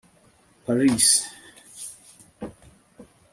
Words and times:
paris 0.71 1.07